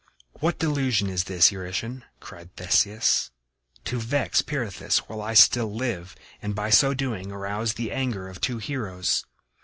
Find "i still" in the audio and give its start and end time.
5.21-5.71